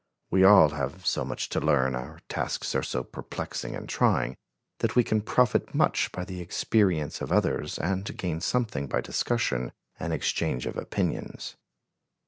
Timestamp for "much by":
5.75-6.25